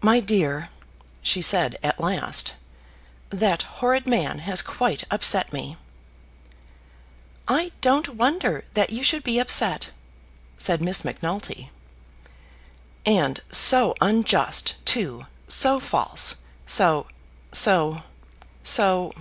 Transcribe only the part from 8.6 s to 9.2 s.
that you